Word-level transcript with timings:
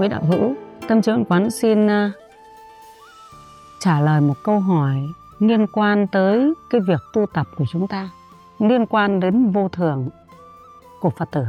quý 0.00 0.08
đạo 0.08 0.22
hữu, 0.28 0.54
tâm 0.88 1.02
trưởng 1.02 1.24
quán 1.24 1.50
xin 1.50 1.86
uh, 1.86 1.92
trả 3.80 4.00
lời 4.00 4.20
một 4.20 4.34
câu 4.44 4.60
hỏi 4.60 4.96
liên 5.38 5.66
quan 5.72 6.06
tới 6.06 6.54
cái 6.70 6.80
việc 6.80 7.00
tu 7.12 7.26
tập 7.34 7.46
của 7.56 7.64
chúng 7.72 7.88
ta, 7.88 8.10
liên 8.58 8.86
quan 8.86 9.20
đến 9.20 9.50
vô 9.50 9.68
thường 9.68 10.08
của 11.00 11.10
Phật 11.10 11.28
tử. 11.32 11.44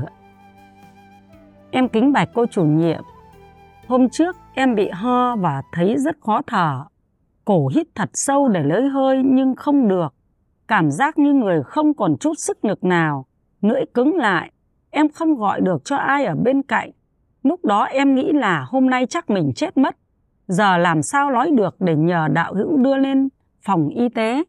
Em 1.72 1.90
kính 1.90 2.14
bạch 2.14 2.30
cô 2.34 2.46
chủ 2.46 2.64
nhiệm, 2.64 3.02
hôm 3.88 4.10
trước 4.10 4.36
em 4.54 4.76
bị 4.76 4.90
ho 4.90 5.36
và 5.36 5.62
thấy 5.72 5.96
rất 5.98 6.16
khó 6.22 6.42
thở. 6.48 6.84
Cổ 7.46 7.68
hít 7.76 7.88
thật 7.96 8.10
sâu 8.14 8.48
để 8.48 8.64
lấy 8.64 8.90
hơi 8.90 9.22
nhưng 9.26 9.56
không 9.56 9.88
được. 9.88 10.14
Cảm 10.68 10.92
giác 10.92 11.18
như 11.18 11.34
người 11.34 11.64
không 11.64 11.94
còn 11.94 12.18
chút 12.18 12.34
sức 12.38 12.66
lực 12.66 12.84
nào, 12.84 13.26
lưỡi 13.62 13.82
cứng 13.94 14.16
lại. 14.16 14.52
Em 14.90 15.10
không 15.10 15.36
gọi 15.36 15.62
được 15.62 15.86
cho 15.86 15.96
ai 15.96 16.26
ở 16.26 16.36
bên 16.36 16.62
cạnh 16.62 16.92
Lúc 17.44 17.66
đó 17.66 17.84
em 17.84 18.16
nghĩ 18.16 18.32
là 18.34 18.66
hôm 18.70 18.90
nay 18.90 19.06
chắc 19.06 19.30
mình 19.30 19.52
chết 19.56 19.78
mất. 19.78 19.98
Giờ 20.48 20.78
làm 20.78 21.02
sao 21.02 21.32
nói 21.32 21.52
được 21.52 21.76
để 21.80 21.96
nhờ 21.96 22.28
đạo 22.34 22.54
hữu 22.54 22.78
đưa 22.78 22.98
lên 22.98 23.30
phòng 23.62 23.90
y 23.90 24.10
tế. 24.10 24.44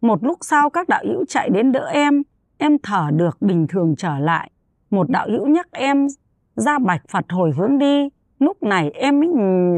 Một 0.00 0.24
lúc 0.24 0.38
sau 0.40 0.70
các 0.70 0.88
đạo 0.88 1.04
hữu 1.06 1.24
chạy 1.24 1.50
đến 1.50 1.72
đỡ 1.72 1.86
em, 1.86 2.22
em 2.58 2.76
thở 2.82 3.10
được 3.12 3.42
bình 3.42 3.66
thường 3.66 3.94
trở 3.98 4.18
lại. 4.18 4.50
Một 4.90 5.10
đạo 5.10 5.26
hữu 5.30 5.46
nhắc 5.46 5.68
em 5.70 6.06
ra 6.54 6.78
bạch 6.78 7.02
Phật 7.08 7.24
hồi 7.28 7.52
hướng 7.56 7.78
đi. 7.78 8.08
Lúc 8.38 8.62
này 8.62 8.90
em 8.90 9.20
mới 9.20 9.28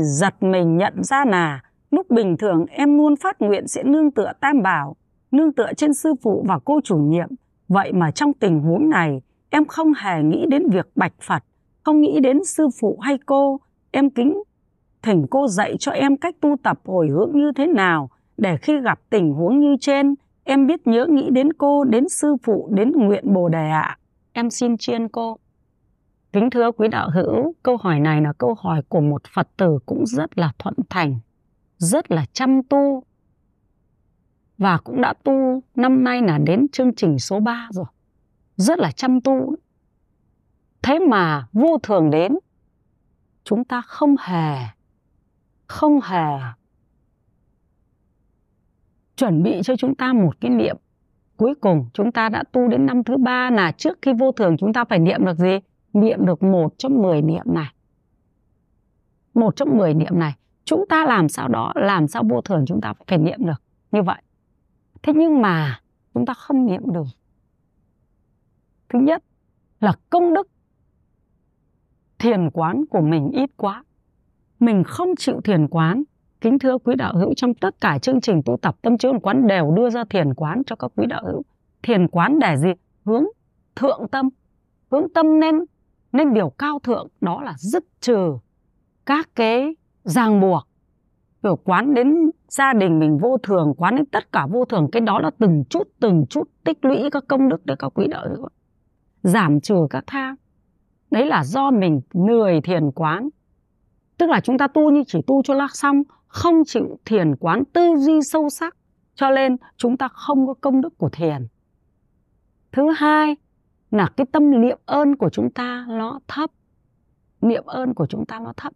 giật 0.00 0.42
mình 0.42 0.76
nhận 0.76 1.04
ra 1.04 1.24
là 1.24 1.60
lúc 1.90 2.10
bình 2.10 2.36
thường 2.36 2.66
em 2.66 2.98
luôn 2.98 3.16
phát 3.16 3.36
nguyện 3.40 3.68
sẽ 3.68 3.82
nương 3.82 4.10
tựa 4.10 4.32
tam 4.40 4.62
bảo, 4.62 4.96
nương 5.30 5.52
tựa 5.52 5.72
trên 5.76 5.94
sư 5.94 6.14
phụ 6.22 6.44
và 6.48 6.58
cô 6.64 6.80
chủ 6.84 6.96
nhiệm. 6.96 7.28
Vậy 7.68 7.92
mà 7.92 8.10
trong 8.10 8.32
tình 8.32 8.60
huống 8.60 8.90
này, 8.90 9.22
em 9.50 9.64
không 9.64 9.92
hề 9.94 10.22
nghĩ 10.22 10.46
đến 10.50 10.68
việc 10.70 10.88
bạch 10.94 11.12
Phật 11.22 11.44
không 11.86 12.00
nghĩ 12.00 12.20
đến 12.20 12.44
sư 12.44 12.68
phụ 12.80 12.98
hay 13.02 13.18
cô. 13.26 13.60
Em 13.90 14.10
kính 14.10 14.42
thỉnh 15.02 15.26
cô 15.30 15.48
dạy 15.48 15.76
cho 15.78 15.92
em 15.92 16.16
cách 16.16 16.34
tu 16.40 16.56
tập 16.62 16.80
hồi 16.84 17.08
hướng 17.08 17.30
như 17.34 17.52
thế 17.56 17.66
nào 17.66 18.10
để 18.36 18.56
khi 18.56 18.80
gặp 18.80 19.00
tình 19.10 19.32
huống 19.32 19.60
như 19.60 19.76
trên, 19.80 20.14
em 20.44 20.66
biết 20.66 20.86
nhớ 20.86 21.06
nghĩ 21.06 21.28
đến 21.30 21.52
cô, 21.52 21.84
đến 21.84 22.08
sư 22.08 22.36
phụ, 22.42 22.68
đến 22.72 22.92
nguyện 22.92 23.34
bồ 23.34 23.48
đề 23.48 23.68
ạ. 23.68 23.80
À. 23.80 23.98
em 24.32 24.50
xin 24.50 24.76
chiên 24.76 25.08
cô. 25.08 25.36
Kính 26.32 26.50
thưa 26.50 26.72
quý 26.72 26.88
đạo 26.88 27.10
hữu, 27.14 27.54
câu 27.62 27.76
hỏi 27.76 28.00
này 28.00 28.20
là 28.20 28.32
câu 28.32 28.54
hỏi 28.58 28.82
của 28.88 29.00
một 29.00 29.22
phật 29.34 29.48
tử 29.56 29.78
cũng 29.86 30.06
rất 30.06 30.38
là 30.38 30.52
thuận 30.58 30.74
thành, 30.90 31.18
rất 31.78 32.10
là 32.10 32.24
chăm 32.32 32.62
tu 32.62 33.02
và 34.58 34.78
cũng 34.84 35.00
đã 35.00 35.14
tu, 35.24 35.62
năm 35.74 36.04
nay 36.04 36.22
là 36.22 36.38
đến 36.38 36.66
chương 36.72 36.94
trình 36.94 37.18
số 37.18 37.40
3 37.40 37.68
rồi. 37.70 37.86
Rất 38.56 38.78
là 38.78 38.90
chăm 38.90 39.20
tu 39.20 39.56
thế 40.86 40.98
mà 40.98 41.46
vô 41.52 41.78
thường 41.82 42.10
đến, 42.10 42.38
chúng 43.44 43.64
ta 43.64 43.80
không 43.80 44.16
hề 44.20 44.56
không 45.66 46.00
hề 46.00 46.38
chuẩn 49.16 49.42
bị 49.42 49.60
cho 49.64 49.76
chúng 49.76 49.94
ta 49.94 50.12
một 50.12 50.40
cái 50.40 50.50
niệm. 50.50 50.76
Cuối 51.36 51.54
cùng 51.60 51.88
chúng 51.92 52.12
ta 52.12 52.28
đã 52.28 52.44
tu 52.52 52.68
đến 52.68 52.86
năm 52.86 53.04
thứ 53.04 53.16
ba 53.16 53.50
là 53.50 53.72
trước 53.72 53.98
khi 54.02 54.12
vô 54.18 54.32
thường 54.32 54.56
chúng 54.58 54.72
ta 54.72 54.84
phải 54.84 54.98
niệm 54.98 55.24
được 55.24 55.38
gì? 55.38 55.58
Niệm 55.92 56.26
được 56.26 56.42
một 56.42 56.74
trong 56.78 57.02
mười 57.02 57.22
niệm 57.22 57.44
này. 57.46 57.72
Một 59.34 59.56
trong 59.56 59.78
mười 59.78 59.94
niệm 59.94 60.18
này. 60.18 60.34
Chúng 60.64 60.84
ta 60.88 61.04
làm 61.06 61.28
sao 61.28 61.48
đó, 61.48 61.72
làm 61.74 62.08
sao 62.08 62.22
vô 62.28 62.40
thường 62.40 62.64
chúng 62.66 62.80
ta 62.80 62.94
phải 63.06 63.18
niệm 63.18 63.46
được 63.46 63.62
như 63.92 64.02
vậy. 64.02 64.22
Thế 65.02 65.12
nhưng 65.16 65.42
mà 65.42 65.80
chúng 66.14 66.26
ta 66.26 66.34
không 66.34 66.66
niệm 66.66 66.82
được. 66.92 67.06
Thứ 68.88 68.98
nhất 68.98 69.24
là 69.80 69.92
công 70.10 70.34
đức 70.34 70.48
thiền 72.26 72.50
quán 72.50 72.84
của 72.90 73.00
mình 73.00 73.30
ít 73.32 73.50
quá. 73.56 73.84
Mình 74.60 74.84
không 74.84 75.08
chịu 75.18 75.40
thiền 75.44 75.68
quán. 75.68 76.02
Kính 76.40 76.58
thưa 76.58 76.78
quý 76.78 76.94
đạo 76.94 77.16
hữu, 77.16 77.34
trong 77.34 77.54
tất 77.54 77.80
cả 77.80 77.98
chương 77.98 78.20
trình 78.20 78.42
tu 78.44 78.56
tập, 78.62 78.76
tâm 78.82 78.98
trí 78.98 79.08
quán 79.22 79.46
đều 79.46 79.70
đưa 79.76 79.90
ra 79.90 80.04
thiền 80.10 80.34
quán 80.34 80.62
cho 80.66 80.76
các 80.76 80.92
quý 80.96 81.06
đạo 81.06 81.22
hữu. 81.26 81.42
Thiền 81.82 82.08
quán 82.08 82.38
để 82.38 82.56
gì? 82.56 82.70
Hướng 83.04 83.24
thượng 83.76 84.08
tâm. 84.12 84.28
Hướng 84.90 85.12
tâm 85.14 85.40
nên 85.40 85.54
nên 86.12 86.34
điều 86.34 86.50
cao 86.50 86.78
thượng, 86.78 87.08
đó 87.20 87.42
là 87.42 87.54
dứt 87.58 87.84
trừ 88.00 88.38
các 89.06 89.28
cái 89.34 89.76
ràng 90.04 90.40
buộc. 90.40 90.68
Kiểu 91.42 91.56
quán 91.64 91.94
đến 91.94 92.30
gia 92.48 92.72
đình 92.72 92.98
mình 92.98 93.18
vô 93.18 93.36
thường, 93.42 93.74
quán 93.76 93.96
đến 93.96 94.06
tất 94.06 94.32
cả 94.32 94.46
vô 94.46 94.64
thường, 94.64 94.88
cái 94.92 95.00
đó 95.00 95.18
là 95.20 95.30
từng 95.38 95.64
chút 95.70 95.88
từng 96.00 96.26
chút 96.30 96.50
tích 96.64 96.84
lũy 96.84 97.10
các 97.10 97.24
công 97.28 97.48
đức 97.48 97.66
để 97.66 97.74
các 97.78 97.88
quý 97.94 98.06
đạo 98.08 98.26
hữu 98.28 98.48
giảm 99.22 99.60
trừ 99.60 99.86
các 99.90 100.04
tham 100.06 100.36
đấy 101.10 101.26
là 101.26 101.44
do 101.44 101.70
mình 101.70 102.00
lười 102.12 102.60
thiền 102.60 102.90
quán. 102.90 103.28
Tức 104.18 104.30
là 104.30 104.40
chúng 104.40 104.58
ta 104.58 104.68
tu 104.68 104.90
như 104.90 105.02
chỉ 105.06 105.18
tu 105.26 105.42
cho 105.42 105.54
lắc 105.54 105.76
xong, 105.76 106.02
không 106.26 106.64
chịu 106.66 106.98
thiền 107.04 107.36
quán 107.36 107.64
tư 107.72 107.94
duy 107.98 108.20
sâu 108.22 108.48
sắc, 108.48 108.76
cho 109.14 109.30
nên 109.30 109.56
chúng 109.76 109.96
ta 109.96 110.08
không 110.08 110.46
có 110.46 110.54
công 110.54 110.80
đức 110.80 110.98
của 110.98 111.08
thiền. 111.08 111.46
Thứ 112.72 112.90
hai 112.96 113.36
là 113.90 114.08
cái 114.16 114.26
tâm 114.32 114.60
niệm 114.60 114.78
ơn 114.86 115.16
của 115.16 115.30
chúng 115.30 115.50
ta 115.50 115.86
nó 115.88 116.20
thấp. 116.28 116.50
Niệm 117.40 117.64
ơn 117.66 117.94
của 117.94 118.06
chúng 118.06 118.26
ta 118.26 118.38
nó 118.38 118.52
thấp. 118.56 118.72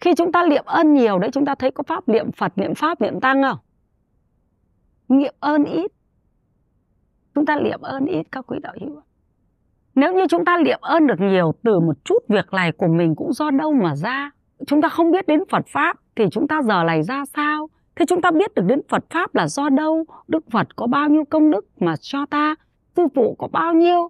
Khi 0.00 0.14
chúng 0.14 0.32
ta 0.32 0.46
niệm 0.46 0.64
ơn 0.66 0.94
nhiều 0.94 1.18
đấy, 1.18 1.30
chúng 1.32 1.44
ta 1.44 1.54
thấy 1.54 1.70
có 1.70 1.82
pháp 1.86 2.08
niệm 2.08 2.32
phật, 2.32 2.52
niệm 2.58 2.74
pháp, 2.74 3.00
niệm 3.00 3.20
tăng 3.20 3.42
không? 3.42 3.58
Niệm 5.08 5.34
ơn 5.40 5.64
ít. 5.64 5.92
Chúng 7.34 7.46
ta 7.46 7.56
niệm 7.56 7.80
ơn 7.80 8.06
ít, 8.06 8.26
các 8.32 8.46
quý 8.46 8.58
đạo 8.62 8.74
hữu 8.80 9.00
nếu 9.94 10.14
như 10.14 10.26
chúng 10.28 10.44
ta 10.44 10.58
niệm 10.64 10.78
ơn 10.80 11.06
được 11.06 11.20
nhiều 11.20 11.52
từ 11.62 11.80
một 11.80 12.04
chút 12.04 12.18
việc 12.28 12.52
này 12.52 12.72
của 12.72 12.86
mình 12.86 13.14
cũng 13.14 13.32
do 13.32 13.50
đâu 13.50 13.72
mà 13.72 13.96
ra? 13.96 14.30
Chúng 14.66 14.82
ta 14.82 14.88
không 14.88 15.10
biết 15.10 15.26
đến 15.26 15.40
phật 15.50 15.66
pháp 15.68 15.96
thì 16.16 16.24
chúng 16.32 16.48
ta 16.48 16.62
giờ 16.62 16.84
này 16.84 17.02
ra 17.02 17.24
sao? 17.24 17.68
Thế 17.96 18.06
chúng 18.06 18.22
ta 18.22 18.30
biết 18.30 18.54
được 18.54 18.62
đến 18.66 18.80
phật 18.88 19.04
pháp 19.10 19.34
là 19.34 19.48
do 19.48 19.68
đâu? 19.68 20.04
Đức 20.28 20.50
phật 20.50 20.76
có 20.76 20.86
bao 20.86 21.08
nhiêu 21.08 21.24
công 21.30 21.50
đức 21.50 21.66
mà 21.80 21.94
cho 22.00 22.26
ta? 22.26 22.54
Sư 22.96 23.06
phụ 23.14 23.36
có 23.38 23.48
bao 23.48 23.74
nhiêu 23.74 24.08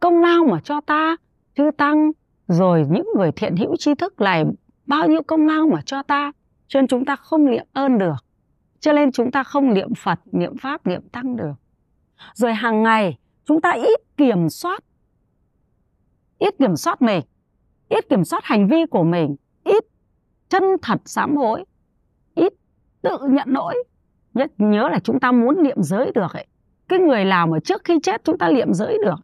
công 0.00 0.20
lao 0.20 0.44
mà 0.44 0.60
cho 0.64 0.80
ta? 0.80 1.16
Chư 1.56 1.70
tăng, 1.76 2.10
rồi 2.48 2.86
những 2.90 3.06
người 3.16 3.32
thiện 3.32 3.56
hữu 3.56 3.76
tri 3.76 3.94
thức 3.94 4.20
này, 4.20 4.44
bao 4.86 5.08
nhiêu 5.08 5.22
công 5.22 5.46
lao 5.46 5.66
mà 5.72 5.80
cho 5.86 6.02
ta? 6.02 6.32
Cho 6.68 6.80
nên 6.80 6.88
chúng 6.88 7.04
ta 7.04 7.16
không 7.16 7.50
niệm 7.50 7.64
ơn 7.72 7.98
được. 7.98 8.24
Cho 8.80 8.92
nên 8.92 9.12
chúng 9.12 9.30
ta 9.30 9.42
không 9.42 9.74
niệm 9.74 9.94
phật, 9.94 10.18
niệm 10.32 10.56
pháp, 10.56 10.86
niệm 10.86 11.08
tăng 11.12 11.36
được. 11.36 11.52
Rồi 12.34 12.54
hàng 12.54 12.82
ngày, 12.82 13.18
chúng 13.44 13.60
ta 13.60 13.70
ít 13.70 14.00
kiểm 14.16 14.48
soát 14.48 14.84
ít 16.40 16.54
kiểm 16.58 16.76
soát 16.76 17.02
mình 17.02 17.22
ít 17.88 18.08
kiểm 18.08 18.24
soát 18.24 18.44
hành 18.44 18.68
vi 18.68 18.86
của 18.86 19.04
mình 19.04 19.36
ít 19.64 19.84
chân 20.48 20.62
thật 20.82 21.00
sám 21.04 21.36
hối 21.36 21.64
ít 22.34 22.52
tự 23.02 23.18
nhận 23.30 23.48
lỗi. 23.48 23.74
Nhất 24.34 24.50
nhớ 24.58 24.88
là 24.88 24.98
chúng 24.98 25.20
ta 25.20 25.32
muốn 25.32 25.62
niệm 25.62 25.82
giới 25.82 26.12
được 26.14 26.32
ấy. 26.32 26.46
Cái 26.88 26.98
người 26.98 27.24
nào 27.24 27.46
mà 27.46 27.58
trước 27.64 27.84
khi 27.84 27.98
chết 28.02 28.24
chúng 28.24 28.38
ta 28.38 28.50
niệm 28.50 28.74
giới 28.74 28.98
được 29.04 29.20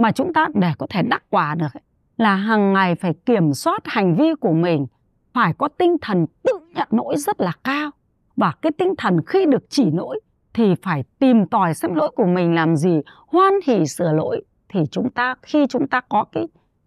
mà 0.00 0.12
chúng 0.12 0.32
ta 0.32 0.48
để 0.54 0.72
có 0.78 0.86
thể 0.90 1.02
đắc 1.02 1.22
quả 1.30 1.54
được 1.54 1.74
ấy, 1.74 1.82
là 2.16 2.34
hàng 2.34 2.72
ngày 2.72 2.94
phải 2.94 3.14
kiểm 3.26 3.54
soát 3.54 3.80
hành 3.84 4.16
vi 4.16 4.34
của 4.40 4.52
mình 4.52 4.86
phải 5.32 5.52
có 5.58 5.68
tinh 5.68 5.96
thần 6.02 6.26
tự 6.42 6.52
nhận 6.74 6.88
lỗi 6.90 7.16
rất 7.16 7.40
là 7.40 7.52
cao. 7.64 7.90
Và 8.36 8.52
cái 8.62 8.72
tinh 8.72 8.94
thần 8.98 9.24
khi 9.26 9.46
được 9.46 9.70
chỉ 9.70 9.90
lỗi 9.90 10.20
thì 10.54 10.74
phải 10.82 11.04
tìm 11.18 11.46
tòi 11.46 11.74
xem 11.74 11.94
lỗi 11.94 12.10
của 12.16 12.26
mình 12.26 12.54
làm 12.54 12.76
gì 12.76 13.00
hoan 13.26 13.52
hỉ 13.66 13.86
sửa 13.86 14.12
lỗi 14.12 14.42
thì 14.72 14.80
chúng 14.90 15.10
ta 15.10 15.34
khi 15.42 15.66
chúng 15.66 15.86
ta 15.86 16.00
có 16.08 16.24
cái 16.32 16.46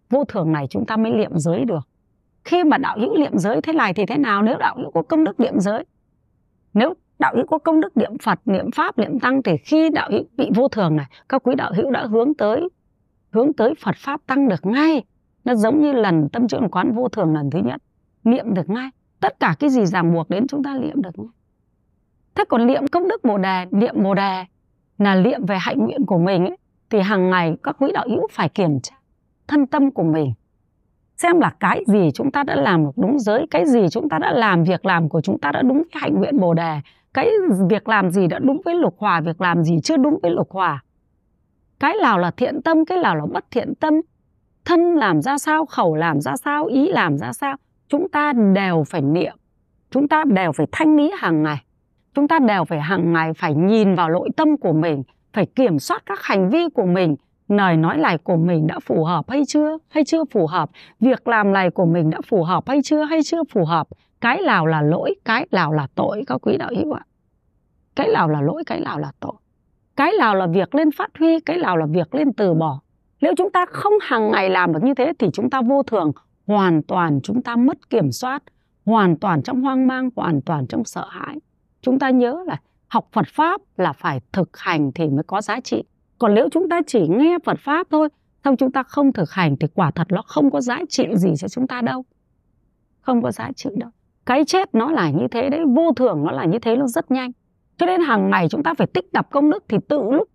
vô 0.09 0.23
thường 0.23 0.51
này 0.51 0.67
chúng 0.69 0.85
ta 0.85 0.97
mới 0.97 1.11
liệm 1.11 1.31
giới 1.37 1.66
được. 1.66 1.87
Khi 2.43 2.63
mà 2.63 2.78
đạo 2.78 2.97
hữu 2.99 3.17
liệm 3.17 3.37
giới 3.37 3.61
thế 3.61 3.73
này 3.73 3.93
thì 3.93 4.05
thế 4.05 4.17
nào? 4.17 4.41
Nếu 4.41 4.58
đạo 4.58 4.75
hữu 4.78 4.91
có 4.91 5.02
công 5.02 5.23
đức 5.23 5.40
liệm 5.40 5.59
giới 5.59 5.84
nếu 6.73 6.93
đạo 7.19 7.34
hữu 7.35 7.46
có 7.46 7.58
công 7.58 7.81
đức 7.81 7.97
niệm 7.97 8.17
phật 8.23 8.40
niệm 8.46 8.72
pháp 8.72 8.97
niệm 8.97 9.19
tăng 9.19 9.43
thì 9.43 9.58
khi 9.58 9.90
đạo 9.90 10.09
hữu 10.11 10.23
bị 10.37 10.49
vô 10.55 10.67
thường 10.67 10.96
này 10.96 11.05
các 11.29 11.43
quý 11.43 11.55
đạo 11.55 11.72
hữu 11.75 11.91
đã 11.91 12.05
hướng 12.05 12.34
tới 12.34 12.69
hướng 13.31 13.53
tới 13.53 13.73
phật 13.84 13.96
pháp 13.97 14.22
tăng 14.28 14.49
được 14.49 14.66
ngay. 14.66 15.03
Nó 15.46 15.55
giống 15.55 15.81
như 15.81 15.91
lần 15.91 16.29
tâm 16.29 16.47
trưởng 16.47 16.69
quán 16.69 16.91
vô 16.91 17.09
thường 17.09 17.34
lần 17.34 17.49
thứ 17.49 17.59
nhất 17.59 17.81
niệm 18.23 18.53
được 18.53 18.69
ngay. 18.69 18.90
Tất 19.19 19.40
cả 19.40 19.55
cái 19.59 19.69
gì 19.69 19.85
ràng 19.85 20.13
buộc 20.13 20.29
đến 20.29 20.47
chúng 20.47 20.63
ta 20.63 20.78
niệm 20.78 21.02
được 21.02 21.19
ngay. 21.19 21.28
Thế 22.35 22.43
còn 22.49 22.67
niệm 22.67 22.87
công 22.87 23.08
đức 23.08 23.23
bồ 23.23 23.37
đề 23.37 23.66
niệm 23.72 24.03
bồ 24.03 24.13
đề 24.13 24.46
là 24.97 25.16
niệm 25.16 25.46
về 25.46 25.58
hạnh 25.59 25.78
nguyện 25.79 26.05
của 26.05 26.17
mình 26.17 26.46
ấy, 26.46 26.58
thì 26.93 26.99
hàng 26.99 27.29
ngày 27.29 27.55
các 27.63 27.75
quý 27.79 27.91
đạo 27.93 28.05
hữu 28.09 28.28
phải 28.31 28.49
kiểm 28.49 28.79
tra 28.79 28.95
thân 29.47 29.67
tâm 29.67 29.91
của 29.91 30.03
mình, 30.03 30.34
xem 31.17 31.40
là 31.40 31.49
cái 31.59 31.84
gì 31.87 32.09
chúng 32.13 32.31
ta 32.31 32.43
đã 32.43 32.55
làm 32.55 32.85
được 32.85 32.91
đúng, 32.95 33.19
giới 33.19 33.47
cái 33.51 33.66
gì 33.66 33.90
chúng 33.91 34.09
ta 34.09 34.19
đã 34.19 34.31
làm, 34.31 34.63
việc 34.63 34.85
làm 34.85 35.09
của 35.09 35.22
chúng 35.22 35.40
ta 35.40 35.51
đã 35.51 35.61
đúng 35.61 35.78
với 35.78 36.01
hạnh 36.01 36.13
nguyện 36.16 36.40
bồ 36.40 36.53
đề, 36.53 36.81
cái 37.13 37.29
việc 37.69 37.90
làm 37.90 38.11
gì 38.11 38.28
đã 38.28 38.40
đúng 38.40 38.61
với 38.66 38.75
lục 38.75 38.95
hòa, 38.97 39.22
việc 39.22 39.41
làm 39.41 39.63
gì 39.63 39.79
chưa 39.84 39.97
đúng 39.97 40.19
với 40.22 40.31
lục 40.31 40.51
hòa. 40.51 40.84
Cái 41.79 41.95
nào 42.01 42.19
là 42.19 42.31
thiện 42.31 42.61
tâm, 42.61 42.85
cái 42.85 42.97
nào 42.97 43.16
là 43.16 43.25
bất 43.34 43.46
thiện 43.51 43.75
tâm, 43.75 43.93
thân 44.66 44.96
làm 44.96 45.22
ra 45.22 45.37
sao, 45.37 45.66
khẩu 45.66 45.96
làm 45.96 46.22
ra 46.22 46.35
sao, 46.35 46.66
ý 46.66 46.91
làm 46.91 47.17
ra 47.17 47.34
sao, 47.34 47.55
chúng 47.87 48.09
ta 48.09 48.34
đều 48.53 48.84
phải 48.84 49.01
niệm, 49.01 49.35
chúng 49.91 50.07
ta 50.07 50.23
đều 50.28 50.51
phải 50.51 50.67
thanh 50.72 50.96
lý 50.96 51.11
hàng 51.17 51.43
ngày, 51.43 51.63
chúng 52.13 52.28
ta 52.28 52.39
đều 52.39 52.66
phải 52.66 52.81
hàng 52.81 53.13
ngày 53.13 53.34
phải 53.34 53.55
nhìn 53.55 53.96
vào 53.96 54.09
nội 54.09 54.29
tâm 54.37 54.57
của 54.57 54.73
mình 54.73 55.03
phải 55.34 55.46
kiểm 55.46 55.80
soát 55.80 56.03
các 56.06 56.20
hành 56.22 56.50
vi 56.50 56.70
của 56.74 56.85
mình. 56.85 57.16
Lời 57.47 57.78
nói 57.78 57.97
này 57.97 58.18
của 58.18 58.35
mình 58.35 58.68
đã 58.68 58.80
phù 58.80 59.03
hợp 59.03 59.30
hay 59.30 59.44
chưa? 59.47 59.78
Hay 59.90 60.03
chưa 60.03 60.24
phù 60.32 60.47
hợp? 60.47 60.70
Việc 61.00 61.28
làm 61.28 61.53
này 61.53 61.70
của 61.70 61.85
mình 61.85 62.09
đã 62.09 62.22
phù 62.28 62.44
hợp 62.44 62.68
hay 62.68 62.80
chưa? 62.84 63.03
Hay 63.03 63.20
chưa 63.24 63.44
phù 63.53 63.66
hợp? 63.66 63.88
Cái 64.22 64.41
nào 64.46 64.66
là 64.66 64.82
lỗi, 64.82 65.16
cái 65.26 65.47
nào 65.52 65.74
là 65.74 65.88
tội, 65.96 66.24
các 66.28 66.38
quý 66.41 66.58
đạo 66.58 66.70
hữu 66.78 66.94
ạ? 66.94 67.06
Cái 67.96 68.08
nào 68.14 68.30
là 68.30 68.41
lỗi, 68.41 68.64
cái 68.66 68.80
nào 68.80 69.00
là 69.00 69.12
tội? 69.20 69.34
Cái 69.96 70.12
nào 70.20 70.35
là 70.35 70.47
việc 70.47 70.76
lên 70.76 70.91
phát 70.91 71.12
huy, 71.20 71.40
cái 71.40 71.58
nào 71.58 71.78
là 71.78 71.85
việc 71.85 72.16
lên 72.16 72.34
từ 72.34 72.53
bỏ? 72.53 72.80
Nếu 73.22 73.34
chúng 73.38 73.52
ta 73.52 73.66
không 73.66 73.94
hàng 74.02 74.32
ngày 74.32 74.50
làm 74.50 74.74
được 74.74 74.84
như 74.84 74.94
thế 74.94 75.14
thì 75.20 75.28
chúng 75.34 75.50
ta 75.50 75.62
vô 75.62 75.84
thường, 75.84 76.12
hoàn 76.47 76.84
toàn 76.84 77.20
chúng 77.24 77.41
ta 77.41 77.56
mất 77.56 77.90
kiểm 77.90 78.12
soát, 78.12 78.44
hoàn 78.85 79.16
toàn 79.16 79.44
trong 79.44 79.62
hoang 79.62 79.88
mang, 79.88 80.09
hoàn 80.16 80.41
toàn 80.41 80.68
trong 80.68 80.84
sợ 80.84 81.06
hãi. 81.09 81.35
Chúng 81.82 82.00
ta 82.00 82.09
nhớ 82.09 82.44
là 82.47 82.58
học 82.93 83.09
phật 83.11 83.28
pháp 83.28 83.61
là 83.78 83.93
phải 83.93 84.22
thực 84.31 84.57
hành 84.57 84.91
thì 84.91 85.09
mới 85.09 85.23
có 85.23 85.41
giá 85.41 85.59
trị. 85.59 85.84
Còn 86.19 86.34
nếu 86.34 86.49
chúng 86.51 86.69
ta 86.69 86.81
chỉ 86.87 87.07
nghe 87.07 87.37
phật 87.45 87.59
pháp 87.59 87.87
thôi, 87.91 88.09
xong 88.43 88.57
chúng 88.57 88.72
ta 88.72 88.84
không 88.84 89.13
thực 89.13 89.31
hành 89.31 89.57
thì 89.57 89.67
quả 89.73 89.91
thật 89.91 90.07
nó 90.09 90.22
không 90.22 90.51
có 90.51 90.61
giá 90.61 90.79
trị 90.90 91.07
gì 91.16 91.34
cho 91.37 91.47
chúng 91.47 91.67
ta 91.67 91.81
đâu. 91.81 92.05
Không 93.01 93.22
có 93.22 93.31
giá 93.31 93.51
trị 93.55 93.69
đâu. 93.75 93.90
Cái 94.25 94.45
chết 94.45 94.75
nó 94.75 94.91
là 94.91 95.09
như 95.09 95.28
thế 95.31 95.49
đấy, 95.49 95.59
vô 95.75 95.93
thường 95.95 96.23
nó 96.25 96.31
là 96.31 96.45
như 96.45 96.59
thế, 96.59 96.75
nó 96.75 96.87
rất 96.87 97.11
nhanh. 97.11 97.31
Cho 97.78 97.85
nên 97.85 98.01
hàng 98.01 98.29
ngày 98.29 98.49
chúng 98.49 98.63
ta 98.63 98.73
phải 98.73 98.87
tích 98.87 99.11
tập 99.11 99.28
công 99.31 99.49
đức 99.49 99.63
thì 99.67 99.78
tự 99.87 100.01
lúc 100.11 100.29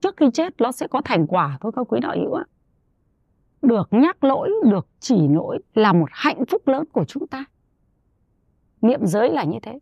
trước 0.00 0.16
khi 0.16 0.26
chết 0.34 0.60
nó 0.60 0.72
sẽ 0.72 0.86
có 0.86 1.00
thành 1.04 1.26
quả 1.26 1.58
thôi, 1.60 1.72
các 1.76 1.86
quý 1.88 2.00
đạo 2.00 2.16
hữu 2.16 2.34
ạ. 2.34 2.44
Được 3.62 3.88
nhắc 3.90 4.24
lỗi, 4.24 4.50
được 4.70 4.86
chỉ 5.00 5.28
lỗi 5.28 5.58
là 5.74 5.92
một 5.92 6.08
hạnh 6.12 6.44
phúc 6.50 6.68
lớn 6.68 6.84
của 6.92 7.04
chúng 7.04 7.26
ta. 7.26 7.44
Niệm 8.82 9.00
giới 9.06 9.30
là 9.30 9.44
như 9.44 9.58
thế 9.62 9.78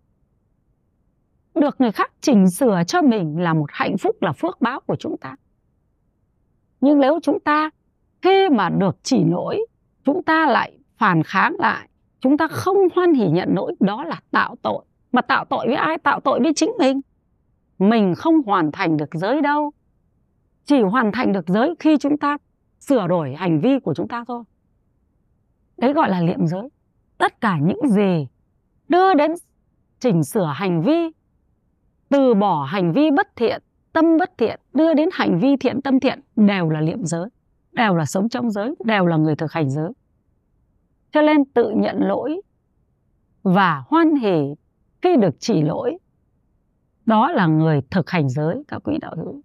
được 1.57 1.81
người 1.81 1.93
khác 1.93 2.13
chỉnh 2.21 2.51
sửa 2.51 2.83
cho 2.87 3.03
mình 3.03 3.39
là 3.39 3.55
một 3.55 3.67
hạnh 3.73 3.99
phúc, 3.99 4.17
là 4.21 4.33
phước 4.33 4.61
báo 4.61 4.81
của 4.81 4.97
chúng 4.97 5.17
ta. 5.17 5.37
Nhưng 6.81 7.01
nếu 7.01 7.19
chúng 7.23 7.41
ta 7.41 7.71
khi 8.23 8.49
mà 8.49 8.69
được 8.69 8.97
chỉ 9.03 9.25
lỗi 9.25 9.67
chúng 10.05 10.23
ta 10.23 10.47
lại 10.47 10.79
phản 10.97 11.23
kháng 11.23 11.57
lại, 11.59 11.89
chúng 12.21 12.37
ta 12.37 12.49
không 12.49 12.77
hoan 12.95 13.15
hỉ 13.15 13.29
nhận 13.29 13.49
lỗi 13.55 13.75
đó 13.81 14.05
là 14.05 14.21
tạo 14.31 14.57
tội. 14.63 14.85
Mà 15.13 15.23
tạo 15.23 15.45
tội 15.45 15.67
với 15.67 15.77
ai? 15.77 15.99
Tạo 15.99 16.21
tội 16.21 16.41
với 16.41 16.53
chính 16.57 16.71
mình. 16.79 17.01
Mình 17.79 18.15
không 18.15 18.43
hoàn 18.47 18.73
thành 18.73 18.97
được 18.97 19.15
giới 19.15 19.43
đâu. 19.43 19.71
Chỉ 20.65 20.81
hoàn 20.81 21.13
thành 21.13 21.33
được 21.33 21.49
giới 21.49 21.75
khi 21.79 21.97
chúng 22.01 22.17
ta 22.17 22.39
sửa 22.81 23.07
đổi 23.07 23.35
hành 23.35 23.61
vi 23.61 23.79
của 23.79 23.95
chúng 23.95 24.09
ta 24.09 24.25
thôi. 24.29 24.45
Đấy 25.77 25.93
gọi 25.93 26.11
là 26.11 26.21
liệm 26.21 26.47
giới. 26.47 26.69
Tất 27.19 27.41
cả 27.41 27.59
những 27.63 27.89
gì 27.89 28.29
đưa 28.89 29.15
đến 29.15 29.35
chỉnh 30.01 30.25
sửa 30.25 30.53
hành 30.55 30.83
vi 30.83 31.11
từ 32.09 32.35
bỏ 32.35 32.65
hành 32.65 32.93
vi 32.93 33.11
bất 33.11 33.37
thiện, 33.37 33.63
tâm 33.93 34.05
bất 34.19 34.39
thiện, 34.39 34.61
đưa 34.75 34.95
đến 34.95 35.09
hành 35.13 35.39
vi 35.41 35.57
thiện, 35.57 35.83
tâm 35.83 36.01
thiện 36.01 36.21
đều 36.37 36.71
là 36.71 36.81
liệm 36.81 37.05
giới, 37.05 37.29
đều 37.73 37.95
là 37.95 38.05
sống 38.05 38.29
trong 38.29 38.51
giới, 38.51 38.75
đều 38.85 39.07
là 39.07 39.17
người 39.17 39.37
thực 39.37 39.53
hành 39.53 39.71
giới. 39.71 39.91
Cho 41.13 41.23
nên 41.23 41.45
tự 41.45 41.71
nhận 41.71 41.97
lỗi 42.01 42.41
và 43.43 43.83
hoan 43.89 44.15
hỉ 44.15 44.55
khi 45.03 45.17
được 45.17 45.35
chỉ 45.39 45.63
lỗi, 45.63 45.99
đó 47.07 47.33
là 47.33 47.47
người 47.47 47.81
thực 47.91 48.11
hành 48.11 48.29
giới, 48.29 48.63
các 48.69 48.83
quý 48.85 48.99
đạo 49.01 49.15
hữu. 49.17 49.41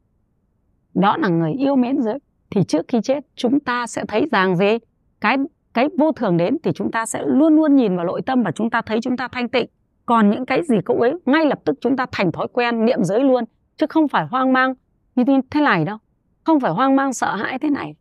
Đó 0.94 1.18
là 1.18 1.28
người 1.28 1.54
yêu 1.54 1.76
mến 1.76 2.02
giới. 2.02 2.20
Thì 2.50 2.64
trước 2.64 2.86
khi 2.88 3.02
chết, 3.04 3.26
chúng 3.36 3.60
ta 3.60 3.88
sẽ 3.88 4.06
thấy 4.08 4.28
rằng 4.32 4.56
gì? 4.56 4.78
Cái 5.22 5.38
cái 5.74 5.88
vô 5.98 6.12
thường 6.12 6.38
đến 6.38 6.58
thì 6.64 6.72
chúng 6.76 6.92
ta 6.92 7.06
sẽ 7.06 7.24
luôn 7.26 7.56
luôn 7.56 7.76
nhìn 7.76 7.96
vào 7.96 8.06
nội 8.06 8.22
tâm 8.22 8.44
và 8.44 8.52
chúng 8.52 8.70
ta 8.70 8.82
thấy 8.82 9.00
chúng 9.02 9.18
ta 9.18 9.28
thanh 9.28 9.50
tịnh 9.50 9.68
còn 10.06 10.30
những 10.30 10.46
cái 10.46 10.64
gì 10.64 10.76
cậu 10.86 11.02
ấy 11.02 11.14
ngay 11.26 11.46
lập 11.46 11.60
tức 11.66 11.76
chúng 11.82 11.96
ta 11.98 12.06
thành 12.12 12.32
thói 12.32 12.48
quen, 12.54 12.86
niệm 12.86 13.04
giới 13.04 13.24
luôn, 13.24 13.44
chứ 13.78 13.86
không 13.90 14.08
phải 14.08 14.28
hoang 14.28 14.54
mang 14.54 14.74
như 15.16 15.24
thế 15.52 15.62
này 15.62 15.86
đâu. 15.86 15.98
Không 16.44 16.60
phải 16.60 16.72
hoang 16.72 16.96
mang, 16.96 17.14
sợ 17.14 17.36
hãi 17.36 17.60
thế 17.60 17.70
này. 17.70 17.96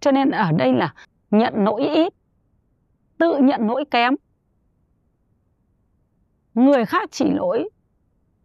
Cho 0.00 0.10
nên 0.10 0.30
ở 0.30 0.52
đây 0.52 0.72
là 0.72 0.94
nhận 1.30 1.54
lỗi 1.64 1.88
ít, 1.88 2.12
tự 3.18 3.38
nhận 3.38 3.66
lỗi 3.66 3.84
kém. 3.90 4.14
Người 6.54 6.84
khác 6.84 7.08
chỉ 7.12 7.30
lỗi, 7.30 7.68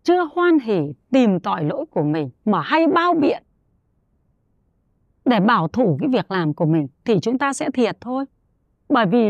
chưa 0.04 0.30
hoan 0.34 0.60
hỉ 0.60 0.80
tìm 1.12 1.40
tỏi 1.40 1.64
lỗi 1.64 1.86
của 1.92 2.04
mình 2.04 2.30
mà 2.46 2.62
hay 2.62 2.88
bao 2.88 3.14
biện. 3.14 3.44
Để 5.26 5.40
bảo 5.40 5.68
thủ 5.68 5.98
cái 6.00 6.10
việc 6.10 6.32
làm 6.32 6.54
của 6.54 6.66
mình 6.66 6.88
thì 7.06 7.20
chúng 7.22 7.38
ta 7.38 7.54
sẽ 7.54 7.70
thiệt 7.72 7.98
thôi. 8.02 8.26
Bởi 8.90 9.06
vì 9.06 9.30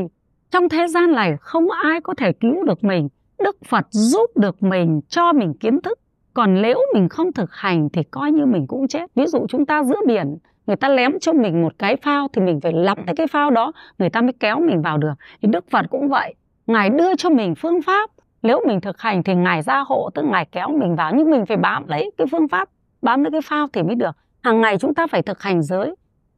trong 0.51 0.69
thế 0.69 0.87
gian 0.87 1.11
này 1.11 1.37
không 1.39 1.71
ai 1.71 2.01
có 2.01 2.13
thể 2.17 2.33
cứu 2.33 2.63
được 2.63 2.83
mình 2.83 3.09
đức 3.43 3.57
phật 3.65 3.87
giúp 3.89 4.29
được 4.35 4.63
mình, 4.63 5.01
cho 5.09 5.33
mình 5.33 5.53
kiến 5.53 5.81
thức. 5.81 5.99
Còn 6.33 6.61
nếu 6.61 6.79
mình 6.93 7.09
không 7.09 7.31
thực 7.31 7.53
hành 7.53 7.89
thì 7.93 8.03
coi 8.03 8.31
như 8.31 8.45
mình 8.45 8.67
cũng 8.67 8.87
chết. 8.87 9.15
Ví 9.15 9.25
dụ 9.25 9.45
chúng 9.49 9.65
ta 9.65 9.83
giữa 9.83 10.01
biển, 10.07 10.37
người 10.67 10.75
ta 10.75 10.89
lém 10.89 11.19
cho 11.19 11.33
mình 11.33 11.61
một 11.61 11.73
cái 11.79 11.95
phao 11.95 12.27
thì 12.33 12.41
mình 12.41 12.61
phải 12.61 12.73
lặp 12.73 12.97
tới 13.05 13.15
cái 13.15 13.27
phao 13.27 13.49
đó, 13.49 13.71
người 13.97 14.09
ta 14.09 14.21
mới 14.21 14.33
kéo 14.39 14.59
mình 14.59 14.81
vào 14.81 14.97
được. 14.97 15.13
Thì 15.41 15.47
đức 15.51 15.65
phật 15.71 15.85
cũng 15.89 16.09
vậy. 16.09 16.35
Ngài 16.67 16.89
đưa 16.89 17.15
cho 17.15 17.29
mình 17.29 17.55
phương 17.55 17.81
pháp. 17.81 18.09
Nếu 18.41 18.61
mình 18.67 18.81
thực 18.81 19.01
hành 19.01 19.23
thì 19.23 19.35
ngài 19.35 19.61
ra 19.61 19.83
hộ, 19.87 20.09
tức 20.13 20.25
ngài 20.25 20.45
kéo 20.45 20.69
mình 20.69 20.95
vào. 20.95 21.11
Nhưng 21.15 21.31
mình 21.31 21.45
phải 21.45 21.57
bám 21.57 21.87
lấy 21.87 22.11
cái 22.17 22.27
phương 22.31 22.47
pháp, 22.47 22.69
bám 23.01 23.23
lấy 23.23 23.31
cái 23.31 23.41
phao 23.41 23.67
thì 23.73 23.83
mới 23.83 23.95
được. 23.95 24.15
Hàng 24.41 24.61
ngày 24.61 24.77
chúng 24.77 24.93
ta 24.93 25.07
phải 25.07 25.21
thực 25.21 25.41
hành 25.41 25.63
giới, 25.63 25.95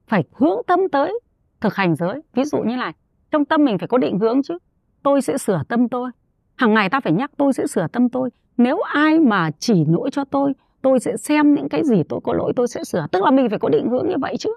phải 0.08 0.24
hướng 0.34 0.58
tâm 0.68 0.80
tới 0.92 1.20
thực 1.62 1.76
hành 1.76 1.96
giới. 1.96 2.22
Ví 2.34 2.44
dụ 2.44 2.58
như 2.58 2.76
này, 2.76 2.94
trong 3.32 3.46
tâm 3.46 3.66
mình 3.66 3.78
phải 3.78 3.88
có 3.88 3.98
định 3.98 4.20
hướng 4.20 4.44
chứ. 4.44 4.58
Tôi 5.04 5.22
sẽ 5.22 5.38
sửa 5.38 5.62
tâm 5.70 5.90
tôi 5.90 6.12
hàng 6.60 6.74
ngày 6.74 6.90
ta 6.90 7.00
phải 7.00 7.14
nhắc 7.14 7.32
tôi 7.38 7.54
sẽ 7.54 7.68
sửa 7.68 7.88
tâm 7.88 8.10
tôi. 8.10 8.30
Nếu 8.58 8.82
ai 8.82 9.20
mà 9.20 9.52
chỉ 9.60 9.86
lỗi 9.86 10.10
cho 10.12 10.26
tôi 10.26 10.54
tôi 10.82 11.00
sẽ 11.00 11.18
xem 11.18 11.54
những 11.54 11.70
cái 11.70 11.84
gì 11.84 12.04
tôi 12.10 12.20
có 12.24 12.34
lỗi 12.34 12.54
tôi 12.56 12.68
sẽ 12.68 12.84
sửa. 12.84 13.08
Tức 13.12 13.24
là 13.24 13.32
mình 13.32 13.50
phải 13.50 13.60
có 13.60 13.70
định 13.70 13.90
hướng 13.90 14.08
như 14.08 14.16
vậy 14.22 14.36
chứ. 14.40 14.56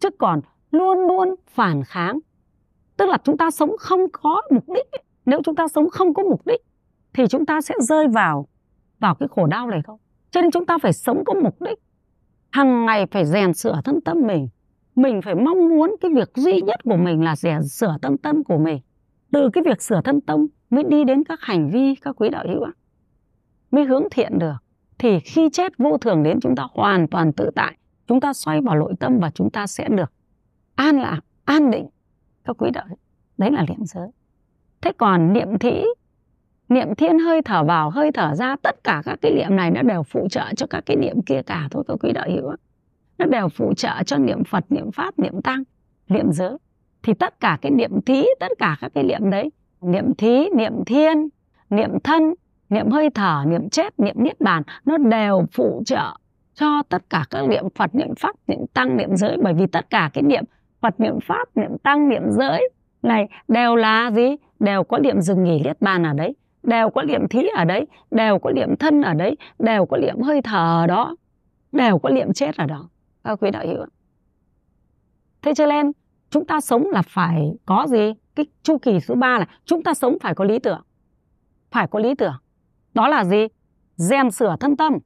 Chứ 0.00 0.08
còn 0.18 0.40
luôn 0.70 0.98
luôn 0.98 1.34
phản 1.48 1.84
kháng. 1.84 2.18
Tức 2.96 3.08
là 3.08 3.18
chúng 3.24 3.36
ta 3.36 3.50
sống 3.50 3.70
không 3.78 4.00
có 4.12 4.42
mục 4.50 4.64
đích 4.68 4.86
nếu 5.26 5.40
chúng 5.44 5.54
ta 5.54 5.68
sống 5.68 5.90
không 5.90 6.14
có 6.14 6.22
mục 6.22 6.46
đích, 6.46 6.60
thì 7.12 7.26
chúng 7.26 7.46
ta 7.46 7.60
sẽ 7.60 7.74
rơi 7.80 8.08
vào 8.08 8.48
vào 8.98 9.14
cái 9.14 9.28
khổ 9.28 9.46
đau 9.46 9.66
này 9.66 9.80
thôi. 9.84 9.96
Cho 10.30 10.40
nên 10.42 10.50
chúng 10.50 10.66
ta 10.66 10.78
phải 10.78 10.92
sống 10.92 11.24
có 11.24 11.34
mục 11.34 11.62
đích. 11.62 11.78
Hàng 12.50 12.86
ngày 12.86 13.06
phải 13.06 13.26
rèn 13.26 13.54
sửa 13.54 13.80
thân 13.84 14.00
tâm 14.00 14.26
mình. 14.26 14.48
Mình 14.94 15.22
phải 15.22 15.34
mong 15.34 15.68
muốn 15.68 15.96
cái 16.00 16.10
việc 16.14 16.30
duy 16.34 16.60
nhất 16.60 16.80
của 16.84 16.96
mình 16.96 17.24
là 17.24 17.36
rèn 17.36 17.62
sửa 17.62 17.96
tâm 18.02 18.18
tâm 18.18 18.44
của 18.44 18.58
mình 18.58 18.80
từ 19.32 19.50
cái 19.52 19.64
việc 19.64 19.82
sửa 19.82 20.00
thân 20.04 20.20
tâm 20.20 20.46
mới 20.70 20.84
đi 20.84 21.04
đến 21.04 21.24
các 21.24 21.40
hành 21.42 21.70
vi, 21.70 21.94
các 21.94 22.16
quý 22.16 22.28
đạo 22.28 22.44
hữu 22.48 22.62
ạ 22.62 22.72
mới 23.70 23.84
hướng 23.84 24.04
thiện 24.10 24.38
được. 24.38 24.56
Thì 24.98 25.20
khi 25.20 25.48
chết 25.52 25.78
vô 25.78 25.98
thường 25.98 26.22
đến 26.22 26.38
chúng 26.42 26.56
ta 26.56 26.66
hoàn 26.72 27.08
toàn 27.08 27.32
tự 27.32 27.50
tại, 27.54 27.76
chúng 28.06 28.20
ta 28.20 28.32
xoay 28.32 28.60
vào 28.60 28.76
nội 28.76 28.94
tâm 29.00 29.18
và 29.18 29.30
chúng 29.30 29.50
ta 29.50 29.66
sẽ 29.66 29.88
được 29.88 30.12
an 30.74 31.00
lạc, 31.00 31.20
an 31.44 31.70
định 31.70 31.88
các 32.44 32.56
quý 32.58 32.70
đạo 32.70 32.86
đấy 33.38 33.50
là 33.50 33.64
niệm 33.68 33.84
giới. 33.84 34.08
Thế 34.80 34.92
còn 34.98 35.32
niệm 35.32 35.58
thị, 35.58 35.84
niệm 36.68 36.94
thiên 36.94 37.18
hơi 37.18 37.42
thở 37.42 37.64
vào, 37.64 37.90
hơi 37.90 38.12
thở 38.12 38.34
ra, 38.34 38.56
tất 38.62 38.84
cả 38.84 39.02
các 39.04 39.18
cái 39.22 39.32
niệm 39.32 39.56
này 39.56 39.70
nó 39.70 39.82
đều 39.82 40.02
phụ 40.02 40.28
trợ 40.30 40.44
cho 40.56 40.66
các 40.66 40.82
cái 40.86 40.96
niệm 40.96 41.22
kia 41.22 41.42
cả 41.42 41.68
thôi 41.70 41.84
các 41.88 41.96
quý 42.00 42.12
đạo 42.12 42.26
hữu 42.28 42.52
nó 43.18 43.26
đều 43.26 43.48
phụ 43.48 43.74
trợ 43.74 44.02
cho 44.06 44.18
niệm 44.18 44.44
phật, 44.44 44.64
niệm 44.72 44.90
pháp, 44.92 45.18
niệm 45.18 45.42
tăng 45.42 45.62
niệm 46.08 46.32
giới 46.32 46.56
thì 47.02 47.14
tất 47.14 47.40
cả 47.40 47.58
cái 47.62 47.72
niệm 47.72 48.00
thí, 48.06 48.24
tất 48.40 48.52
cả 48.58 48.76
các 48.80 48.92
cái 48.94 49.04
niệm 49.04 49.30
đấy, 49.30 49.50
niệm 49.80 50.14
thí, 50.14 50.48
niệm 50.56 50.72
thiên, 50.86 51.28
niệm 51.70 51.90
thân, 52.04 52.34
niệm 52.68 52.90
hơi 52.90 53.10
thở, 53.10 53.44
niệm 53.46 53.68
chết 53.68 54.00
niệm 54.00 54.14
niết 54.18 54.40
bàn, 54.40 54.62
nó 54.84 54.98
đều 54.98 55.46
phụ 55.52 55.82
trợ 55.86 56.14
cho 56.54 56.82
tất 56.88 57.02
cả 57.10 57.24
các 57.30 57.48
niệm 57.48 57.64
phật, 57.74 57.94
niệm 57.94 58.14
pháp, 58.18 58.36
niệm 58.46 58.66
tăng, 58.74 58.96
niệm 58.96 59.16
giới. 59.16 59.36
Bởi 59.42 59.54
vì 59.54 59.66
tất 59.66 59.90
cả 59.90 60.10
cái 60.12 60.22
niệm 60.22 60.44
phật, 60.80 61.00
niệm 61.00 61.20
pháp, 61.20 61.48
niệm 61.54 61.78
tăng, 61.78 62.08
niệm 62.08 62.22
giới 62.30 62.68
này 63.02 63.28
đều 63.48 63.76
là 63.76 64.10
gì? 64.10 64.36
Đều 64.60 64.84
có 64.84 64.98
niệm 64.98 65.20
dừng 65.20 65.44
nghỉ 65.44 65.60
niết 65.64 65.80
bàn 65.80 66.02
ở 66.02 66.12
đấy, 66.12 66.34
đều 66.62 66.90
có 66.90 67.02
niệm 67.02 67.28
thí 67.28 67.48
ở 67.56 67.64
đấy, 67.64 67.86
đều 68.10 68.38
có 68.38 68.50
niệm 68.50 68.76
thân 68.76 69.02
ở 69.02 69.14
đấy, 69.14 69.36
đều 69.58 69.86
có 69.86 69.96
niệm 69.96 70.20
hơi 70.20 70.42
thở 70.42 70.82
ở 70.82 70.86
đó, 70.86 71.16
đều 71.72 71.98
có 71.98 72.10
niệm 72.10 72.32
chết 72.32 72.56
ở 72.56 72.66
đó. 72.66 72.88
Các 73.24 73.38
quý 73.40 73.50
đạo 73.50 73.66
hữu 73.66 73.86
thế 75.42 75.54
cho 75.54 75.66
nên 75.66 75.92
chúng 76.30 76.44
ta 76.44 76.60
sống 76.60 76.86
là 76.90 77.02
phải 77.02 77.52
có 77.66 77.86
gì? 77.88 78.12
Cái 78.34 78.46
chu 78.62 78.78
kỳ 78.78 79.00
số 79.00 79.14
3 79.14 79.38
là 79.38 79.46
chúng 79.64 79.82
ta 79.82 79.94
sống 79.94 80.16
phải 80.20 80.34
có 80.34 80.44
lý 80.44 80.58
tưởng. 80.58 80.82
Phải 81.70 81.86
có 81.86 81.98
lý 81.98 82.14
tưởng. 82.14 82.34
Đó 82.94 83.08
là 83.08 83.24
gì? 83.24 83.46
Rèn 83.96 84.30
sửa 84.30 84.56
thân 84.60 84.76
tâm. 84.76 84.98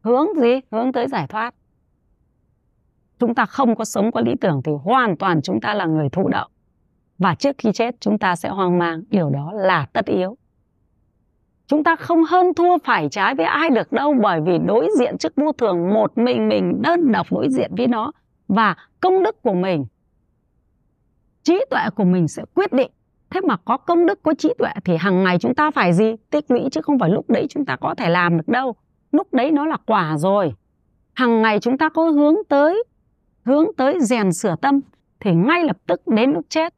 Hướng 0.00 0.26
gì? 0.40 0.60
Hướng 0.70 0.92
tới 0.92 1.08
giải 1.08 1.26
thoát. 1.26 1.54
Chúng 3.18 3.34
ta 3.34 3.46
không 3.46 3.76
có 3.76 3.84
sống 3.84 4.12
có 4.12 4.20
lý 4.20 4.32
tưởng 4.40 4.60
thì 4.64 4.72
hoàn 4.82 5.16
toàn 5.16 5.42
chúng 5.42 5.60
ta 5.60 5.74
là 5.74 5.86
người 5.86 6.08
thụ 6.08 6.28
động. 6.28 6.50
Và 7.18 7.34
trước 7.34 7.56
khi 7.58 7.72
chết, 7.72 7.94
chúng 8.00 8.18
ta 8.18 8.36
sẽ 8.36 8.48
hoang 8.48 8.78
mang. 8.78 9.02
Điều 9.08 9.30
đó 9.30 9.52
là 9.52 9.86
tất 9.92 10.06
yếu. 10.06 10.36
Chúng 11.66 11.84
ta 11.84 11.96
không 11.96 12.24
hơn 12.24 12.54
thua 12.54 12.78
phải 12.84 13.08
trái 13.08 13.34
với 13.34 13.46
ai 13.46 13.70
được 13.70 13.92
đâu 13.92 14.14
bởi 14.22 14.40
vì 14.40 14.58
đối 14.66 14.88
diện 14.98 15.18
trước 15.18 15.32
vô 15.36 15.52
thường, 15.52 15.94
một 15.94 16.18
mình 16.18 16.48
mình 16.48 16.82
đơn 16.82 17.12
độc 17.12 17.26
đối 17.30 17.48
diện 17.50 17.72
với 17.76 17.86
nó 17.86 18.12
và 18.54 18.74
công 19.00 19.22
đức 19.22 19.42
của 19.42 19.54
mình, 19.54 19.86
trí 21.42 21.64
tuệ 21.70 21.80
của 21.94 22.04
mình 22.04 22.28
sẽ 22.28 22.44
quyết 22.54 22.72
định. 22.72 22.90
Thế 23.30 23.40
mà 23.40 23.56
có 23.56 23.76
công 23.76 24.06
đức, 24.06 24.22
có 24.22 24.34
trí 24.34 24.52
tuệ 24.58 24.70
thì 24.84 24.96
hàng 24.96 25.24
ngày 25.24 25.38
chúng 25.38 25.54
ta 25.54 25.70
phải 25.70 25.92
gì? 25.92 26.14
Tích 26.30 26.50
lũy 26.50 26.60
chứ 26.72 26.80
không 26.82 26.98
phải 26.98 27.10
lúc 27.10 27.30
đấy 27.30 27.46
chúng 27.50 27.64
ta 27.64 27.76
có 27.76 27.94
thể 27.94 28.08
làm 28.08 28.36
được 28.36 28.48
đâu. 28.48 28.74
Lúc 29.12 29.34
đấy 29.34 29.50
nó 29.50 29.66
là 29.66 29.76
quả 29.86 30.16
rồi. 30.18 30.54
Hàng 31.12 31.42
ngày 31.42 31.60
chúng 31.60 31.78
ta 31.78 31.88
có 31.88 32.02
hướng 32.02 32.34
tới 32.48 32.84
hướng 33.44 33.66
tới 33.76 34.00
rèn 34.00 34.32
sửa 34.32 34.56
tâm 34.62 34.80
thì 35.20 35.34
ngay 35.34 35.64
lập 35.64 35.76
tức 35.86 36.06
đến 36.06 36.30
lúc 36.30 36.46
chết, 36.48 36.74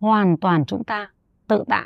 hoàn 0.00 0.36
toàn 0.36 0.64
chúng 0.66 0.84
ta 0.84 1.10
tự 1.48 1.64
tại. 1.68 1.84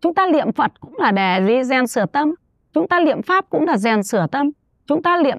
Chúng 0.00 0.14
ta 0.14 0.26
niệm 0.26 0.52
phật 0.52 0.72
cũng 0.80 0.96
là 0.98 1.12
để 1.12 1.46
gì 1.46 1.64
rèn 1.64 1.86
sửa 1.86 2.06
tâm, 2.06 2.34
chúng 2.72 2.88
ta 2.88 3.00
niệm 3.00 3.22
pháp 3.22 3.50
cũng 3.50 3.66
là 3.66 3.76
rèn 3.76 4.02
sửa 4.02 4.26
tâm, 4.32 4.50
chúng 4.86 5.02
ta 5.02 5.22
niệm 5.24 5.38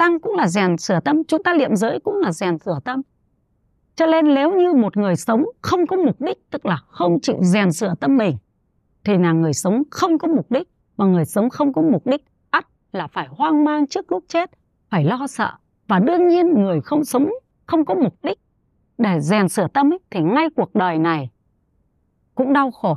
tăng 0.00 0.20
cũng 0.20 0.34
là 0.34 0.48
rèn 0.48 0.76
sửa 0.76 1.00
tâm 1.00 1.24
chúng 1.24 1.42
ta 1.42 1.54
niệm 1.54 1.76
giới 1.76 2.00
cũng 2.00 2.16
là 2.16 2.32
rèn 2.32 2.58
sửa 2.58 2.78
tâm. 2.84 3.00
Cho 3.94 4.06
nên 4.06 4.34
nếu 4.34 4.52
như 4.56 4.72
một 4.72 4.96
người 4.96 5.16
sống 5.16 5.44
không 5.62 5.86
có 5.86 5.96
mục 5.96 6.20
đích 6.20 6.50
tức 6.50 6.66
là 6.66 6.76
không 6.76 7.20
chịu 7.20 7.36
rèn 7.40 7.72
sửa 7.72 7.94
tâm 8.00 8.16
mình 8.16 8.36
thì 9.04 9.18
là 9.18 9.32
người 9.32 9.52
sống 9.52 9.82
không 9.90 10.18
có 10.18 10.28
mục 10.28 10.50
đích. 10.50 10.68
Và 10.96 11.06
người 11.06 11.24
sống 11.24 11.50
không 11.50 11.72
có 11.72 11.82
mục 11.82 12.06
đích 12.06 12.24
ắt 12.50 12.66
là 12.92 13.06
phải 13.06 13.28
hoang 13.30 13.64
mang 13.64 13.86
trước 13.86 14.12
lúc 14.12 14.24
chết 14.28 14.50
phải 14.90 15.04
lo 15.04 15.26
sợ. 15.26 15.52
Và 15.88 15.98
đương 15.98 16.28
nhiên 16.28 16.54
người 16.54 16.80
không 16.80 17.04
sống 17.04 17.30
không 17.66 17.84
có 17.84 17.94
mục 17.94 18.14
đích 18.22 18.38
để 18.98 19.20
rèn 19.20 19.48
sửa 19.48 19.68
tâm 19.68 19.92
ấy, 19.92 19.98
thì 20.10 20.20
ngay 20.20 20.48
cuộc 20.56 20.74
đời 20.74 20.98
này 20.98 21.30
cũng 22.34 22.52
đau 22.52 22.70
khổ. 22.70 22.96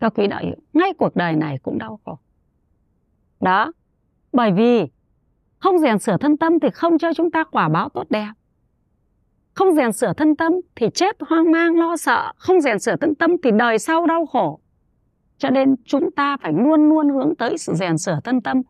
Các 0.00 0.12
quý 0.16 0.26
đạo 0.26 0.42
hữu 0.44 0.56
ngay 0.72 0.92
cuộc 0.98 1.16
đời 1.16 1.36
này 1.36 1.58
cũng 1.62 1.78
đau 1.78 2.00
khổ. 2.04 2.18
Đó 3.40 3.72
bởi 4.32 4.52
vì 4.52 4.86
không 5.58 5.78
rèn 5.78 5.98
sửa 5.98 6.16
thân 6.16 6.36
tâm 6.36 6.60
thì 6.60 6.68
không 6.70 6.98
cho 6.98 7.12
chúng 7.14 7.30
ta 7.30 7.44
quả 7.44 7.68
báo 7.68 7.88
tốt 7.88 8.04
đẹp. 8.10 8.32
Không 9.54 9.74
rèn 9.74 9.92
sửa 9.92 10.12
thân 10.12 10.36
tâm 10.36 10.52
thì 10.76 10.86
chết 10.94 11.16
hoang 11.28 11.52
mang, 11.52 11.78
lo 11.78 11.96
sợ. 11.96 12.32
Không 12.36 12.60
rèn 12.60 12.78
sửa 12.78 12.96
thân 12.96 13.14
tâm 13.14 13.30
thì 13.42 13.50
đời 13.50 13.78
sau 13.78 14.06
đau 14.06 14.26
khổ. 14.26 14.60
Cho 15.38 15.50
nên 15.50 15.74
chúng 15.84 16.10
ta 16.10 16.36
phải 16.42 16.52
luôn 16.52 16.88
luôn 16.88 17.08
hướng 17.08 17.36
tới 17.36 17.58
sự 17.58 17.74
rèn 17.74 17.98
sửa 17.98 18.18
thân 18.24 18.40
tâm. 18.40 18.62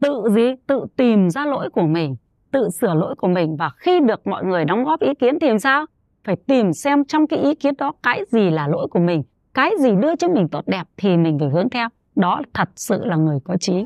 Tự 0.00 0.22
gì? 0.30 0.54
Tự 0.66 0.86
tìm 0.96 1.30
ra 1.30 1.46
lỗi 1.46 1.70
của 1.70 1.86
mình. 1.86 2.16
Tự 2.50 2.68
sửa 2.70 2.94
lỗi 2.94 3.14
của 3.18 3.28
mình. 3.28 3.56
Và 3.56 3.70
khi 3.76 4.00
được 4.00 4.26
mọi 4.26 4.44
người 4.44 4.64
đóng 4.64 4.84
góp 4.84 5.00
ý 5.00 5.14
kiến 5.14 5.38
thì 5.40 5.48
làm 5.48 5.58
sao? 5.58 5.86
Phải 6.24 6.36
tìm 6.36 6.72
xem 6.72 7.04
trong 7.04 7.26
cái 7.26 7.38
ý 7.38 7.54
kiến 7.54 7.74
đó 7.78 7.92
cái 8.02 8.24
gì 8.28 8.50
là 8.50 8.68
lỗi 8.68 8.88
của 8.90 9.00
mình. 9.00 9.22
Cái 9.54 9.72
gì 9.78 9.90
đưa 10.00 10.16
cho 10.16 10.28
mình 10.28 10.48
tốt 10.48 10.66
đẹp 10.66 10.84
thì 10.96 11.16
mình 11.16 11.38
phải 11.38 11.48
hướng 11.48 11.70
theo. 11.70 11.88
Đó 12.16 12.42
thật 12.54 12.68
sự 12.76 13.04
là 13.04 13.16
người 13.16 13.38
có 13.44 13.56
trí. 13.56 13.84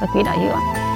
Các 0.00 0.08
quý 0.14 0.22
đại 0.26 0.38
hữu 0.38 0.52
ạ. 0.52 0.87